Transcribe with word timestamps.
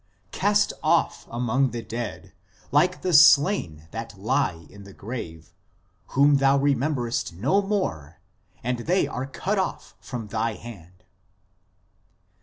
"Cast 0.31 0.73
off 0.81 1.27
among 1.29 1.69
the 1.69 1.83
dead, 1.83 2.33
like 2.71 3.03
the 3.03 3.13
slain 3.13 3.87
that 3.91 4.17
lie 4.19 4.65
in 4.71 4.83
the 4.83 4.93
grave, 4.95 5.53
whom 6.17 6.37
thou 6.37 6.57
rememberest 6.57 7.33
no 7.33 7.61
more, 7.61 8.19
and 8.63 8.79
they 8.79 9.05
are 9.05 9.27
cut 9.27 9.59
off 9.59 9.95
from 9.99 10.29
thy 10.29 10.55
hand." 10.55 11.03